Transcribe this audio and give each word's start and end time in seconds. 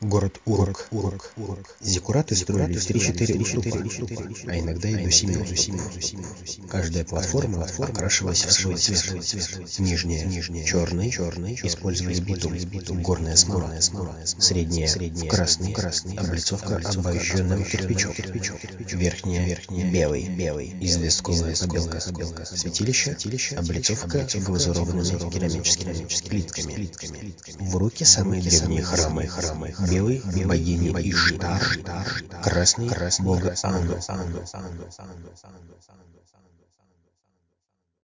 Город 0.00 0.40
Урок. 0.46 0.88
Урок. 0.92 1.30
Урок. 1.36 1.76
Зиккураты 1.82 2.34
строили 2.34 2.78
в 2.78 2.90
3-4 2.90 3.38
уступа, 3.38 4.50
а 4.50 4.58
иногда 4.58 4.88
и 4.88 5.04
до 5.04 5.10
7 5.10 5.42
уступов. 5.42 6.70
Каждая 6.70 7.04
платформа 7.04 7.66
окрашивалась 7.78 8.46
в 8.46 8.50
свой 8.50 8.76
цвет. 8.76 9.78
Нижняя, 9.78 10.24
нижняя, 10.24 10.64
черный, 10.64 11.10
черный, 11.10 11.60
использовали 11.62 12.18
битум, 12.18 13.02
горная 13.02 13.36
смола, 13.36 13.74
средняя, 14.38 14.88
средняя, 14.88 15.30
красный, 15.30 15.74
красный, 15.74 16.16
облицовка 16.16 16.80
обогащенным 16.82 17.62
кирпичом, 17.62 18.14
верхняя, 19.00 19.46
верхняя, 19.46 19.90
белый, 19.90 20.28
белый, 20.28 20.76
известковая 20.80 21.56
побелка, 21.56 22.00
святилище, 22.44 23.16
облицовка 23.56 24.26
глазурованными 24.46 25.30
керамическими 25.30 26.06
плитками. 26.28 26.92
В 27.58 27.76
руки 27.76 28.04
самые 28.04 28.42
древние 28.42 28.82
храмы, 28.82 29.26
храмы, 29.26 29.74
белый– 29.90 30.22
богини 30.44 30.90
Иштар, 31.10 31.62
красный– 32.42 32.90
бога 33.20 33.54
Анну. 33.62 33.98